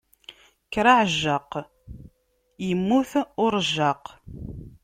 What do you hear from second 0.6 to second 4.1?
Kker a ɛejjaq, immut urejjaq.